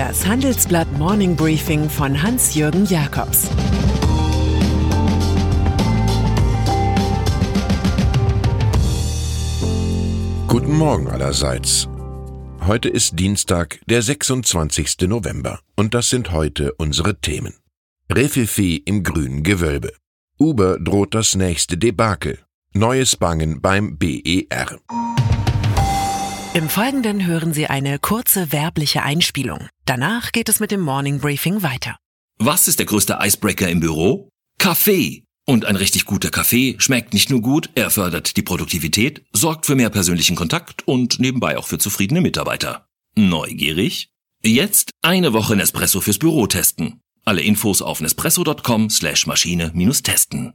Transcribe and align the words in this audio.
Das 0.00 0.26
Handelsblatt 0.26 0.90
Morning 0.96 1.36
Briefing 1.36 1.90
von 1.90 2.22
Hans-Jürgen 2.22 2.86
Jakobs 2.86 3.50
Guten 10.46 10.74
Morgen 10.74 11.06
allerseits. 11.06 11.86
Heute 12.66 12.88
ist 12.88 13.18
Dienstag, 13.18 13.78
der 13.90 14.00
26. 14.00 15.00
November, 15.02 15.60
und 15.76 15.92
das 15.92 16.08
sind 16.08 16.32
heute 16.32 16.72
unsere 16.78 17.20
Themen. 17.20 17.52
Refifi 18.10 18.76
im 18.76 19.02
grünen 19.02 19.42
Gewölbe. 19.42 19.92
Uber 20.38 20.78
droht 20.80 21.14
das 21.14 21.34
nächste 21.34 21.76
Debakel. 21.76 22.38
Neues 22.72 23.16
Bangen 23.16 23.60
beim 23.60 23.98
BER. 23.98 24.78
Im 26.52 26.68
Folgenden 26.68 27.26
hören 27.26 27.52
Sie 27.52 27.68
eine 27.68 28.00
kurze 28.00 28.50
werbliche 28.50 29.04
Einspielung. 29.04 29.68
Danach 29.90 30.30
geht 30.30 30.48
es 30.48 30.60
mit 30.60 30.70
dem 30.70 30.82
Morning 30.82 31.18
Briefing 31.18 31.64
weiter. 31.64 31.96
Was 32.38 32.68
ist 32.68 32.78
der 32.78 32.86
größte 32.86 33.18
Icebreaker 33.20 33.68
im 33.68 33.80
Büro? 33.80 34.28
Kaffee. 34.56 35.24
Und 35.48 35.64
ein 35.64 35.74
richtig 35.74 36.04
guter 36.04 36.30
Kaffee 36.30 36.76
schmeckt 36.78 37.12
nicht 37.12 37.28
nur 37.28 37.42
gut, 37.42 37.70
er 37.74 37.90
fördert 37.90 38.36
die 38.36 38.42
Produktivität, 38.42 39.24
sorgt 39.32 39.66
für 39.66 39.74
mehr 39.74 39.90
persönlichen 39.90 40.36
Kontakt 40.36 40.86
und 40.86 41.18
nebenbei 41.18 41.58
auch 41.58 41.66
für 41.66 41.78
zufriedene 41.78 42.20
Mitarbeiter. 42.20 42.86
Neugierig? 43.16 44.10
Jetzt 44.44 44.92
eine 45.02 45.32
Woche 45.32 45.56
Nespresso 45.56 46.00
fürs 46.00 46.18
Büro 46.18 46.46
testen. 46.46 47.00
Alle 47.24 47.42
Infos 47.42 47.82
auf 47.82 48.00
nespresso.com 48.00 48.90
slash 48.90 49.26
Maschine-testen. 49.26 50.52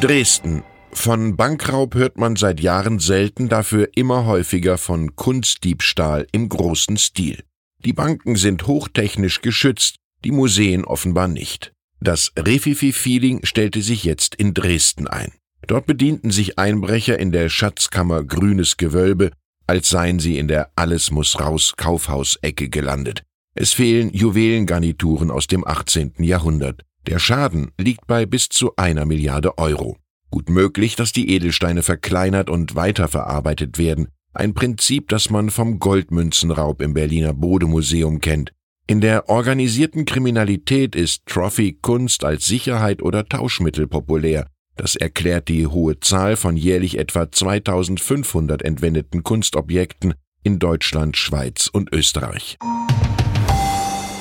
Dresden. 0.00 0.62
Von 0.92 1.36
Bankraub 1.36 1.94
hört 1.94 2.18
man 2.18 2.36
seit 2.36 2.60
Jahren 2.60 2.98
selten, 2.98 3.48
dafür 3.48 3.88
immer 3.94 4.26
häufiger 4.26 4.78
von 4.78 5.14
Kunstdiebstahl 5.14 6.26
im 6.32 6.48
großen 6.48 6.96
Stil. 6.96 7.44
Die 7.84 7.92
Banken 7.92 8.36
sind 8.36 8.66
hochtechnisch 8.66 9.42
geschützt, 9.42 9.96
die 10.24 10.32
Museen 10.32 10.84
offenbar 10.84 11.28
nicht. 11.28 11.72
Das 12.00 12.32
Refifi-Feeling 12.38 13.44
stellte 13.44 13.82
sich 13.82 14.04
jetzt 14.04 14.34
in 14.34 14.54
Dresden 14.54 15.06
ein. 15.06 15.32
Dort 15.66 15.86
bedienten 15.86 16.30
sich 16.30 16.58
Einbrecher 16.58 17.18
in 17.18 17.32
der 17.32 17.48
Schatzkammer 17.48 18.24
Grünes 18.24 18.76
Gewölbe, 18.76 19.30
als 19.66 19.88
seien 19.88 20.18
sie 20.18 20.38
in 20.38 20.48
der 20.48 20.70
Alles 20.76 21.10
muss 21.10 21.40
raus 21.40 21.74
Kaufhausecke 21.76 22.68
gelandet. 22.68 23.22
Es 23.54 23.72
fehlen 23.72 24.12
Juwelengarnituren 24.12 25.30
aus 25.30 25.46
dem 25.46 25.66
18. 25.66 26.14
Jahrhundert. 26.18 26.82
Der 27.06 27.18
Schaden 27.18 27.72
liegt 27.78 28.06
bei 28.06 28.26
bis 28.26 28.48
zu 28.48 28.76
einer 28.76 29.06
Milliarde 29.06 29.58
Euro. 29.58 29.96
Gut 30.36 30.50
möglich, 30.50 30.96
dass 30.96 31.12
die 31.12 31.30
Edelsteine 31.30 31.82
verkleinert 31.82 32.50
und 32.50 32.74
weiterverarbeitet 32.74 33.78
werden. 33.78 34.08
Ein 34.34 34.52
Prinzip, 34.52 35.08
das 35.08 35.30
man 35.30 35.48
vom 35.48 35.78
Goldmünzenraub 35.78 36.82
im 36.82 36.92
Berliner 36.92 37.32
Bodemuseum 37.32 38.20
kennt. 38.20 38.52
In 38.86 39.00
der 39.00 39.30
organisierten 39.30 40.04
Kriminalität 40.04 40.94
ist 40.94 41.24
Trophy-Kunst 41.24 42.22
als 42.22 42.44
Sicherheit 42.44 43.00
oder 43.00 43.26
Tauschmittel 43.26 43.86
populär. 43.86 44.46
Das 44.74 44.94
erklärt 44.94 45.48
die 45.48 45.68
hohe 45.68 46.00
Zahl 46.00 46.36
von 46.36 46.54
jährlich 46.54 46.98
etwa 46.98 47.32
2500 47.32 48.60
entwendeten 48.60 49.22
Kunstobjekten 49.22 50.12
in 50.42 50.58
Deutschland, 50.58 51.16
Schweiz 51.16 51.70
und 51.72 51.90
Österreich. 51.94 52.58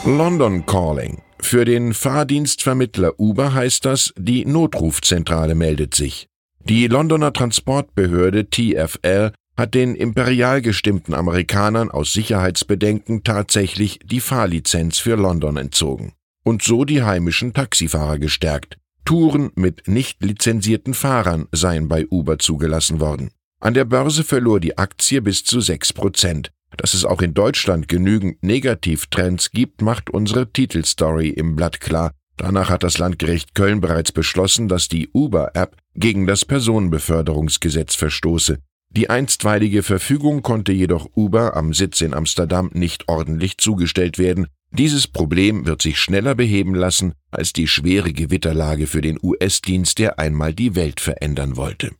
London 0.05 0.65
Calling. 0.65 1.24
Für 1.45 1.63
den 1.63 1.93
Fahrdienstvermittler 1.93 3.19
Uber 3.19 3.53
heißt 3.53 3.85
das, 3.85 4.11
die 4.17 4.45
Notrufzentrale 4.45 5.53
meldet 5.53 5.93
sich. 5.93 6.27
Die 6.67 6.87
Londoner 6.87 7.33
Transportbehörde 7.33 8.49
TfL 8.49 9.31
hat 9.55 9.75
den 9.75 9.93
imperial 9.93 10.63
gestimmten 10.63 11.13
Amerikanern 11.13 11.91
aus 11.91 12.13
Sicherheitsbedenken 12.13 13.23
tatsächlich 13.23 13.99
die 14.03 14.21
Fahrlizenz 14.21 14.97
für 14.97 15.17
London 15.17 15.57
entzogen 15.57 16.13
und 16.43 16.63
so 16.63 16.83
die 16.83 17.03
heimischen 17.03 17.53
Taxifahrer 17.53 18.17
gestärkt. 18.17 18.79
Touren 19.05 19.51
mit 19.53 19.87
nicht 19.87 20.23
lizenzierten 20.23 20.95
Fahrern 20.95 21.47
seien 21.51 21.87
bei 21.87 22.07
Uber 22.09 22.39
zugelassen 22.39 22.99
worden. 22.99 23.29
An 23.61 23.75
der 23.75 23.85
Börse 23.85 24.23
verlor 24.23 24.59
die 24.59 24.79
Aktie 24.79 25.21
bis 25.21 25.43
zu 25.43 25.61
sechs 25.61 25.93
Prozent. 25.93 26.51
Dass 26.77 26.93
es 26.93 27.05
auch 27.05 27.21
in 27.21 27.33
Deutschland 27.33 27.87
genügend 27.87 28.43
Negativtrends 28.43 29.51
gibt, 29.51 29.81
macht 29.81 30.09
unsere 30.09 30.51
Titelstory 30.51 31.29
im 31.29 31.55
Blatt 31.55 31.79
klar. 31.79 32.11
Danach 32.37 32.69
hat 32.69 32.83
das 32.83 32.97
Landgericht 32.97 33.55
Köln 33.55 33.79
bereits 33.79 34.11
beschlossen, 34.11 34.67
dass 34.67 34.89
die 34.89 35.09
Uber-App 35.13 35.77
gegen 35.95 36.27
das 36.27 36.43
Personenbeförderungsgesetz 36.43 37.95
verstoße. 37.95 38.57
Die 38.89 39.09
einstweilige 39.09 39.83
Verfügung 39.83 40.41
konnte 40.41 40.71
jedoch 40.71 41.09
Uber 41.15 41.55
am 41.55 41.73
Sitz 41.73 42.01
in 42.01 42.13
Amsterdam 42.13 42.69
nicht 42.73 43.07
ordentlich 43.07 43.57
zugestellt 43.57 44.17
werden. 44.17 44.47
Dieses 44.71 45.07
Problem 45.07 45.65
wird 45.65 45.81
sich 45.81 45.99
schneller 45.99 46.35
beheben 46.35 46.75
lassen 46.75 47.13
als 47.31 47.53
die 47.53 47.67
schwere 47.67 48.11
Gewitterlage 48.11 48.87
für 48.87 49.01
den 49.01 49.17
US-Dienst, 49.21 49.99
der 49.99 50.19
einmal 50.19 50.53
die 50.53 50.75
Welt 50.75 50.99
verändern 50.99 51.55
wollte. 51.55 51.91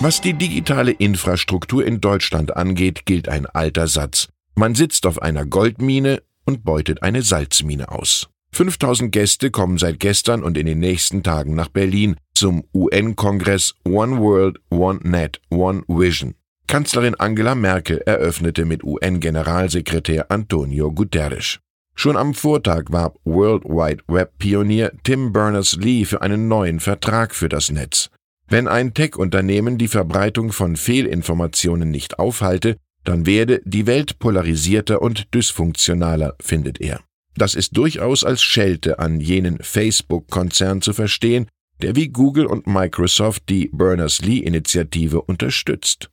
Was 0.00 0.20
die 0.20 0.32
digitale 0.32 0.92
Infrastruktur 0.92 1.84
in 1.84 2.00
Deutschland 2.00 2.56
angeht, 2.56 3.04
gilt 3.04 3.28
ein 3.28 3.46
alter 3.46 3.88
Satz. 3.88 4.28
Man 4.54 4.76
sitzt 4.76 5.06
auf 5.06 5.20
einer 5.20 5.44
Goldmine 5.44 6.22
und 6.44 6.64
beutet 6.64 7.02
eine 7.02 7.22
Salzmine 7.22 7.90
aus. 7.90 8.28
5000 8.52 9.10
Gäste 9.10 9.50
kommen 9.50 9.76
seit 9.76 9.98
gestern 9.98 10.44
und 10.44 10.56
in 10.56 10.66
den 10.66 10.78
nächsten 10.78 11.24
Tagen 11.24 11.56
nach 11.56 11.66
Berlin 11.66 12.14
zum 12.32 12.62
UN-Kongress 12.72 13.74
One 13.84 14.20
World, 14.20 14.60
One 14.70 15.00
Net, 15.02 15.40
One 15.50 15.82
Vision. 15.88 16.36
Kanzlerin 16.68 17.16
Angela 17.16 17.56
Merkel 17.56 17.98
eröffnete 17.98 18.66
mit 18.66 18.84
UN-Generalsekretär 18.84 20.30
Antonio 20.30 20.92
Guterres. 20.92 21.58
Schon 21.96 22.16
am 22.16 22.34
Vortag 22.34 22.84
warb 22.90 23.18
World 23.24 23.64
Wide 23.64 24.04
Web-Pionier 24.06 24.92
Tim 25.02 25.32
Berners-Lee 25.32 26.04
für 26.04 26.22
einen 26.22 26.46
neuen 26.46 26.78
Vertrag 26.78 27.34
für 27.34 27.48
das 27.48 27.72
Netz. 27.72 28.10
Wenn 28.50 28.66
ein 28.66 28.94
Tech-Unternehmen 28.94 29.76
die 29.76 29.88
Verbreitung 29.88 30.52
von 30.52 30.76
Fehlinformationen 30.76 31.90
nicht 31.90 32.18
aufhalte, 32.18 32.78
dann 33.04 33.26
werde 33.26 33.60
die 33.66 33.86
Welt 33.86 34.18
polarisierter 34.18 35.02
und 35.02 35.34
dysfunktionaler, 35.34 36.34
findet 36.40 36.80
er. 36.80 37.00
Das 37.36 37.54
ist 37.54 37.76
durchaus 37.76 38.24
als 38.24 38.42
Schelte 38.42 38.98
an 38.98 39.20
jenen 39.20 39.58
Facebook-Konzern 39.60 40.80
zu 40.80 40.94
verstehen, 40.94 41.46
der 41.82 41.94
wie 41.94 42.08
Google 42.08 42.46
und 42.46 42.66
Microsoft 42.66 43.50
die 43.50 43.68
Berners-Lee-Initiative 43.70 45.20
unterstützt. 45.20 46.10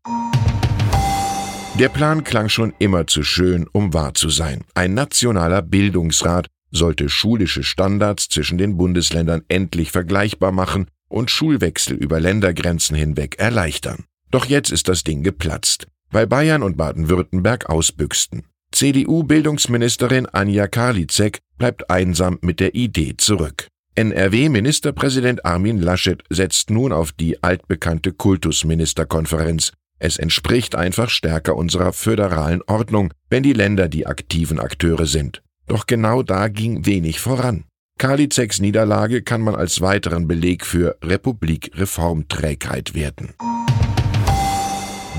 Der 1.80 1.90
Plan 1.90 2.24
klang 2.26 2.50
schon 2.50 2.74
immer 2.80 3.08
zu 3.08 3.24
schön, 3.24 3.66
um 3.72 3.94
wahr 3.94 4.14
zu 4.14 4.30
sein. 4.30 4.66
Ein 4.74 4.94
nationaler 4.94 5.62
Bildungsrat 5.62 6.48
sollte 6.70 7.08
schulische 7.08 7.64
Standards 7.64 8.28
zwischen 8.28 8.58
den 8.58 8.76
Bundesländern 8.76 9.44
endlich 9.48 9.92
vergleichbar 9.92 10.52
machen 10.52 10.88
und 11.08 11.32
Schulwechsel 11.32 11.96
über 11.96 12.20
Ländergrenzen 12.20 12.96
hinweg 12.96 13.40
erleichtern. 13.40 14.06
Doch 14.32 14.46
jetzt 14.46 14.72
ist 14.72 14.88
das 14.88 15.04
Ding 15.04 15.24
geplatzt, 15.24 15.88
weil 16.12 16.28
Bayern 16.28 16.64
und 16.64 16.78
Baden-Württemberg 16.78 17.70
ausbüchsten. 17.70 18.44
CDU-Bildungsministerin 18.72 20.26
Anja 20.26 20.68
Karlitzek 20.68 21.40
bleibt 21.58 21.90
einsam 21.90 22.40
mit 22.42 22.60
der 22.60 22.76
Idee 22.76 23.16
zurück. 23.18 23.68
NRW-Ministerpräsident 23.96 25.46
Armin 25.46 25.82
Laschet 25.82 26.22
setzt 26.30 26.70
nun 26.70 26.92
auf 26.92 27.14
die 27.14 27.42
altbekannte 27.42 28.12
Kultusministerkonferenz. 28.12 29.72
Es 30.00 30.18
entspricht 30.18 30.76
einfach 30.76 31.10
stärker 31.10 31.56
unserer 31.56 31.94
föderalen 31.94 32.62
Ordnung, 32.68 33.14
wenn 33.30 33.44
die 33.44 33.54
Länder 33.54 33.88
die 33.88 34.06
aktiven 34.06 34.60
Akteure 34.60 35.06
sind. 35.06 35.42
Doch 35.68 35.88
genau 35.88 36.22
da 36.24 36.50
ging 36.50 36.86
wenig 36.86 37.22
voran. 37.22 37.64
Karlitzeks 37.98 38.60
Niederlage 38.60 39.22
kann 39.22 39.42
man 39.42 39.56
als 39.56 39.80
weiteren 39.80 40.28
Beleg 40.28 40.66
für 40.66 40.98
Republik-Reformträgheit 41.02 42.94
werten. 42.94 43.34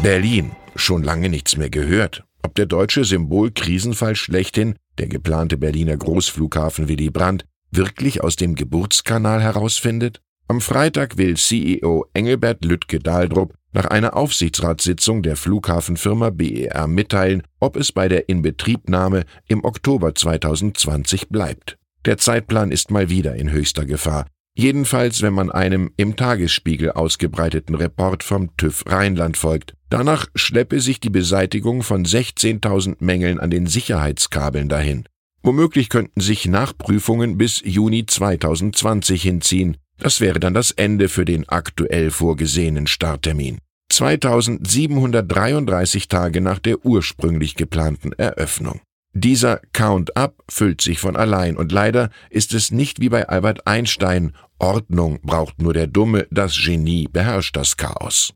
Berlin. 0.03 0.53
Schon 0.75 1.03
lange 1.03 1.31
nichts 1.31 1.57
mehr 1.57 1.71
gehört. 1.71 2.25
Ob 2.43 2.55
der 2.55 2.67
deutsche 2.67 3.05
Symbol-Krisenfall 3.05 4.15
schlechthin, 4.15 4.75
der 4.99 5.09
geplante 5.09 5.57
Berliner 5.57 5.97
Großflughafen 5.97 6.89
Willy 6.89 7.09
Brandt, 7.09 7.47
wirklich 7.71 8.23
aus 8.23 8.37
dem 8.37 8.55
Geburtskanal 8.55 9.43
herausfindet? 9.43 10.21
Am 10.47 10.61
Freitag 10.61 11.17
will 11.17 11.37
CEO 11.37 12.05
Engelbert 12.13 12.63
Lüttke-Dahldrup 12.63 13.55
nach 13.73 13.87
einer 13.87 14.17
Aufsichtsratssitzung 14.17 15.23
der 15.23 15.37
Flughafenfirma 15.37 16.29
BER 16.31 16.87
mitteilen, 16.87 17.43
ob 17.59 17.77
es 17.77 17.91
bei 17.91 18.09
der 18.09 18.29
Inbetriebnahme 18.29 19.25
im 19.49 19.65
Oktober 19.65 20.15
2020 20.15 21.31
bleibt. 21.31 21.79
Der 22.07 22.17
Zeitplan 22.19 22.71
ist 22.71 22.93
mal 22.93 23.11
wieder 23.11 23.35
in 23.35 23.51
höchster 23.51 23.85
Gefahr. 23.85 24.27
Jedenfalls, 24.57 25.23
wenn 25.23 25.35
man 25.35 25.51
einem 25.51 25.91
im 25.97 26.15
Tagesspiegel 26.17 26.93
ausgebreiteten 26.93 27.75
Report 27.75 28.23
vom 28.23 28.57
TÜV 28.57 28.85
Rheinland 28.87 29.37
folgt. 29.37 29.75
Danach 29.91 30.29
schleppe 30.35 30.81
sich 30.81 31.01
die 31.01 31.11
Beseitigung 31.11 31.83
von 31.83 32.07
16.000 32.07 32.97
Mängeln 33.01 33.41
an 33.41 33.51
den 33.51 33.67
Sicherheitskabeln 33.67 34.69
dahin. 34.69 35.09
Womöglich 35.43 35.89
könnten 35.89 36.21
sich 36.21 36.47
Nachprüfungen 36.47 37.39
bis 37.39 37.61
Juni 37.65 38.07
2020 38.07 39.21
hinziehen. 39.21 39.77
Das 39.99 40.21
wäre 40.21 40.39
dann 40.41 40.55
das 40.55 40.71
Ende 40.71 41.09
für 41.09 41.25
den 41.25 41.49
aktuell 41.49 42.11
vorgesehenen 42.11 42.87
Starttermin. 42.87 43.59
2733 43.91 46.07
Tage 46.09 46.41
nach 46.41 46.61
der 46.61 46.85
ursprünglich 46.85 47.57
geplanten 47.57 48.13
Eröffnung. 48.13 48.81
Dieser 49.19 49.63
Count-up 49.73 50.45
füllt 50.47 50.83
sich 50.83 50.99
von 50.99 51.17
allein 51.17 51.57
und 51.57 51.73
leider 51.73 52.11
ist 52.29 52.53
es 52.53 52.71
nicht 52.71 53.01
wie 53.01 53.09
bei 53.09 53.27
Albert 53.27 53.67
Einstein, 53.67 54.35
Ordnung 54.59 55.21
braucht 55.23 55.63
nur 55.63 55.73
der 55.73 55.87
Dumme, 55.87 56.27
das 56.31 56.55
Genie 56.63 57.09
beherrscht 57.11 57.57
das 57.57 57.79
Chaos. 57.79 58.35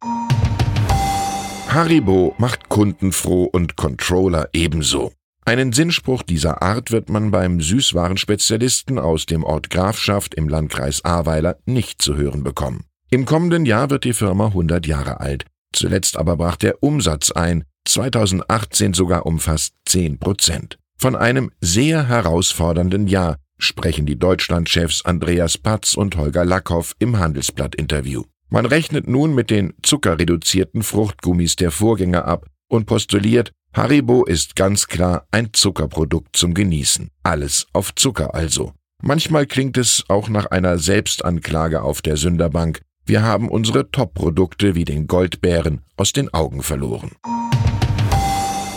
Haribo 1.68 2.34
macht 2.38 2.70
Kunden 2.70 3.12
froh 3.12 3.44
und 3.44 3.76
Controller 3.76 4.48
ebenso. 4.54 5.12
Einen 5.44 5.74
Sinnspruch 5.74 6.22
dieser 6.22 6.62
Art 6.62 6.90
wird 6.90 7.10
man 7.10 7.30
beim 7.30 7.60
Süßwarenspezialisten 7.60 8.98
aus 8.98 9.26
dem 9.26 9.44
Ort 9.44 9.68
Grafschaft 9.68 10.34
im 10.34 10.48
Landkreis 10.48 11.04
Ahrweiler 11.04 11.58
nicht 11.66 12.00
zu 12.00 12.16
hören 12.16 12.42
bekommen. 12.42 12.86
Im 13.10 13.26
kommenden 13.26 13.66
Jahr 13.66 13.90
wird 13.90 14.04
die 14.04 14.14
Firma 14.14 14.46
100 14.46 14.86
Jahre 14.86 15.20
alt. 15.20 15.44
Zuletzt 15.74 16.16
aber 16.16 16.38
brach 16.38 16.56
der 16.56 16.82
Umsatz 16.82 17.32
ein, 17.32 17.64
2018 17.86 18.94
sogar 18.94 19.26
um 19.26 19.38
fast 19.38 19.74
10 19.86 20.18
Prozent. 20.18 20.78
Von 20.96 21.16
einem 21.16 21.50
sehr 21.60 22.08
herausfordernden 22.08 23.06
Jahr 23.06 23.36
sprechen 23.58 24.06
die 24.06 24.18
Deutschlandchefs 24.18 25.04
Andreas 25.04 25.58
Patz 25.58 25.94
und 25.94 26.16
Holger 26.16 26.44
Lackhoff 26.44 26.94
im 26.98 27.18
Handelsblatt-Interview. 27.18 28.24
Man 28.48 28.66
rechnet 28.66 29.08
nun 29.08 29.34
mit 29.34 29.50
den 29.50 29.74
zuckerreduzierten 29.82 30.82
Fruchtgummis 30.82 31.56
der 31.56 31.70
Vorgänger 31.70 32.26
ab 32.26 32.46
und 32.68 32.86
postuliert, 32.86 33.52
Haribo 33.72 34.24
ist 34.24 34.56
ganz 34.56 34.88
klar 34.88 35.26
ein 35.30 35.50
Zuckerprodukt 35.52 36.36
zum 36.36 36.54
Genießen. 36.54 37.10
Alles 37.22 37.66
auf 37.72 37.94
Zucker 37.94 38.34
also. 38.34 38.72
Manchmal 39.00 39.46
klingt 39.46 39.78
es 39.78 40.04
auch 40.08 40.28
nach 40.28 40.46
einer 40.46 40.78
Selbstanklage 40.78 41.82
auf 41.82 42.02
der 42.02 42.16
Sünderbank. 42.16 42.80
Wir 43.06 43.22
haben 43.22 43.48
unsere 43.48 43.90
Top-Produkte 43.90 44.74
wie 44.74 44.84
den 44.84 45.06
Goldbären 45.06 45.82
aus 45.96 46.12
den 46.12 46.34
Augen 46.34 46.62
verloren. 46.62 47.12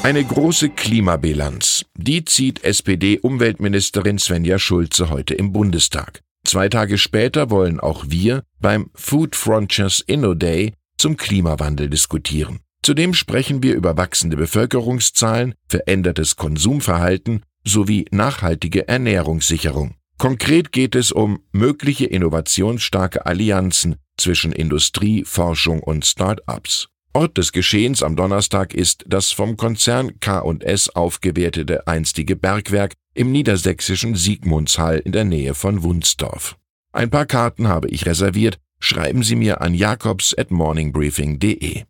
Eine 0.03 0.25
große 0.25 0.67
Klimabilanz. 0.67 1.85
Die 1.95 2.25
zieht 2.25 2.65
SPD-Umweltministerin 2.65 4.19
Svenja 4.19 4.59
Schulze 4.59 5.09
heute 5.09 5.33
im 5.33 5.53
Bundestag. 5.53 6.19
Zwei 6.44 6.67
Tage 6.67 6.97
später 6.97 7.50
wollen 7.50 7.79
auch 7.79 8.03
wir 8.09 8.44
beim 8.59 8.89
Food 8.95 9.38
Frontiers 9.38 10.03
Inno 10.05 10.33
Day 10.33 10.73
zum 10.97 11.15
Klimawandel 11.15 11.89
diskutieren. 11.89 12.59
Zudem 12.81 13.13
sprechen 13.13 13.63
wir 13.63 13.75
über 13.75 13.95
wachsende 13.95 14.35
Bevölkerungszahlen, 14.35 15.53
verändertes 15.69 16.35
Konsumverhalten 16.35 17.44
sowie 17.63 18.05
nachhaltige 18.11 18.89
Ernährungssicherung. 18.89 19.95
Konkret 20.17 20.73
geht 20.73 20.95
es 20.95 21.13
um 21.13 21.39
mögliche 21.53 22.07
innovationsstarke 22.07 23.25
Allianzen 23.25 23.95
zwischen 24.17 24.51
Industrie, 24.51 25.23
Forschung 25.23 25.79
und 25.79 26.05
Start-ups. 26.05 26.89
Ort 27.15 27.38
des 27.38 27.51
Geschehens 27.51 28.01
am 28.01 28.15
Donnerstag 28.15 28.74
ist 28.74 29.06
das 29.07 29.31
vom 29.31 29.56
Konzern 29.56 30.19
K&S 30.19 30.89
aufgewertete 30.89 31.88
einstige 31.88 32.36
Bergwerk 32.36 32.94
im 33.13 33.31
niedersächsischen 33.31 34.15
Siegmundshall 34.15 34.98
in 34.98 35.12
der 35.12 35.24
Nähe 35.24 35.54
von 35.54 35.83
Wunsdorf. 35.83 36.57
Ein 36.92 37.12
paar 37.12 37.27
Karten 37.27 37.68
habe 37.68 37.88
ich 37.89 38.07
reserviert, 38.07 38.57
schreiben 38.80 39.21
Sie 39.21 39.36
mir 39.36 39.62
an 39.62 39.75
jakobs 39.75 40.36
at 40.36 40.50
morningbriefing.de. 40.50 41.83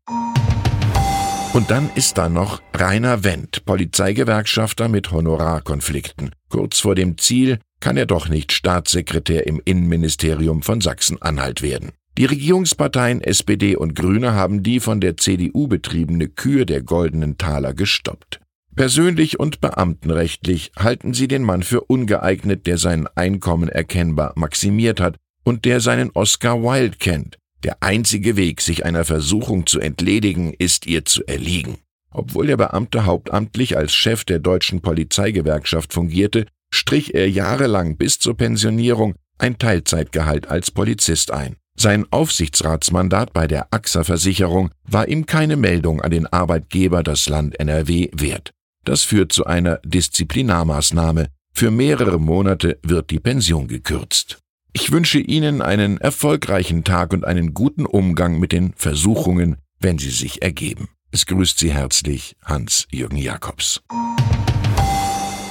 Und 1.54 1.72
dann 1.72 1.90
ist 1.96 2.18
da 2.18 2.28
noch 2.28 2.62
Rainer 2.74 3.24
Wendt, 3.24 3.64
Polizeigewerkschafter 3.64 4.90
mit 4.90 5.12
Honorarkonflikten. 5.12 6.32
Kurz 6.50 6.80
vor 6.80 6.96
dem 6.96 7.18
Ziel 7.18 7.60
kann 7.80 7.96
er 7.96 8.08
doch 8.08 8.28
nicht 8.28 8.52
Staatssekretär 8.52 9.48
im 9.48 9.62
Innenministerium 9.64 10.64
von 10.64 10.82
Sachsen-Anhalt 10.82 11.62
werden. 11.62 11.92
Die 12.18 12.26
Regierungsparteien 12.26 13.22
SPD 13.22 13.76
und 13.76 13.96
Grüne 13.96 14.34
haben 14.34 14.62
die 14.62 14.80
von 14.80 15.02
der 15.02 15.18
CDU 15.18 15.68
betriebene 15.68 16.28
Kür 16.28 16.66
der 16.66 16.84
goldenen 16.84 17.40
Taler 17.40 17.74
gestoppt. 17.74 18.40
Persönlich 18.76 19.40
und 19.40 19.62
beamtenrechtlich 19.62 20.72
halten 20.78 21.14
sie 21.14 21.28
den 21.28 21.42
Mann 21.42 21.64
für 21.64 21.82
ungeeignet, 21.82 22.68
der 22.68 22.78
sein 22.78 23.08
Einkommen 23.16 23.68
erkennbar 23.68 24.34
maximiert 24.36 25.00
hat 25.00 25.18
und 25.44 25.66
der 25.66 25.80
seinen 25.80 26.12
Oscar 26.12 26.62
Wilde 26.62 26.98
kennt. 26.98 27.38
Der 27.64 27.82
einzige 27.82 28.36
Weg, 28.36 28.62
sich 28.62 28.86
einer 28.86 29.06
Versuchung 29.06 29.66
zu 29.66 29.80
entledigen, 29.80 30.54
ist 30.54 30.86
ihr 30.86 31.06
zu 31.06 31.24
erliegen. 31.26 31.78
Obwohl 32.12 32.46
der 32.46 32.58
Beamte 32.58 33.06
hauptamtlich 33.06 33.76
als 33.76 33.94
Chef 33.94 34.24
der 34.24 34.38
deutschen 34.40 34.82
Polizeigewerkschaft 34.82 35.94
fungierte, 35.94 36.46
strich 36.72 37.16
er 37.16 37.30
jahrelang 37.30 37.98
bis 37.98 38.20
zur 38.20 38.38
Pensionierung 38.38 39.16
ein 39.40 39.58
Teilzeitgehalt 39.58 40.48
als 40.48 40.70
Polizist 40.70 41.32
ein. 41.32 41.56
Sein 41.84 42.06
Aufsichtsratsmandat 42.12 43.34
bei 43.34 43.46
der 43.46 43.74
AXA-Versicherung 43.74 44.72
war 44.86 45.10
ihm 45.10 45.26
keine 45.26 45.58
Meldung 45.58 46.00
an 46.00 46.12
den 46.12 46.28
Arbeitgeber 46.28 47.04
das 47.04 47.28
Land 47.28 47.60
NRW 47.60 48.08
wert. 48.14 48.52
Das 48.86 49.04
führt 49.04 49.34
zu 49.34 49.46
einer 49.46 49.82
Disziplinarmaßnahme. 49.84 51.28
Für 51.54 51.72
mehrere 51.72 52.22
Monate 52.22 52.80
wird 52.84 53.10
die 53.10 53.20
Pension 53.20 53.68
gekürzt. 53.68 54.38
Ich 54.72 54.94
wünsche 54.94 55.20
Ihnen 55.20 55.62
einen 55.62 55.98
erfolgreichen 55.98 56.86
Tag 56.86 57.12
und 57.12 57.26
einen 57.26 57.54
guten 57.54 57.86
Umgang 57.86 58.40
mit 58.40 58.54
den 58.54 58.72
Versuchungen, 58.78 59.58
wenn 59.82 59.98
sie 59.98 60.12
sich 60.12 60.42
ergeben. 60.42 60.88
Es 61.12 61.26
grüßt 61.26 61.60
Sie 61.60 61.74
herzlich 61.74 62.38
Hans-Jürgen 62.46 63.18
Jakobs. 63.18 63.82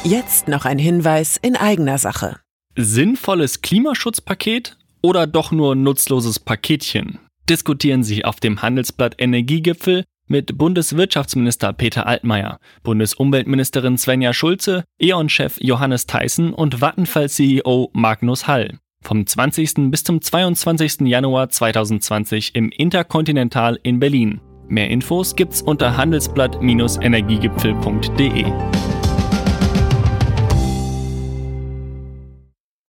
Jetzt 0.02 0.48
noch 0.48 0.64
ein 0.64 0.78
Hinweis 0.78 1.36
in 1.36 1.56
eigener 1.56 1.98
Sache. 1.98 2.40
Sinnvolles 2.74 3.60
Klimaschutzpaket 3.60 4.78
oder 5.02 5.26
doch 5.26 5.50
nur 5.50 5.74
nutzloses 5.74 6.38
Paketchen? 6.38 7.18
Diskutieren 7.48 8.04
Sie 8.04 8.24
auf 8.24 8.40
dem 8.40 8.62
Handelsblatt 8.62 9.16
Energiegipfel 9.18 10.04
mit 10.28 10.56
Bundeswirtschaftsminister 10.56 11.72
Peter 11.72 12.06
Altmaier, 12.06 12.60
Bundesumweltministerin 12.82 13.98
Svenja 13.98 14.32
Schulze, 14.32 14.84
E.ON-Chef 14.98 15.58
Johannes 15.60 16.06
Theissen 16.06 16.54
und 16.54 16.80
Vattenfall-CEO 16.80 17.90
Magnus 17.92 18.46
Hall. 18.46 18.78
Vom 19.02 19.26
20. 19.26 19.90
bis 19.90 20.04
zum 20.04 20.22
22. 20.22 21.00
Januar 21.00 21.48
2020 21.48 22.54
im 22.54 22.70
Interkontinental 22.70 23.80
in 23.82 23.98
Berlin. 23.98 24.40
Mehr 24.68 24.88
Infos 24.88 25.34
gibt's 25.34 25.60
unter 25.60 25.96
handelsblatt-energiegipfel.de. 25.96 28.91